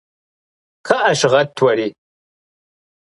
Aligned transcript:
КхъыӀэ, 0.85 1.11
щыгъэт 1.19 1.57
уэри! 1.63 1.87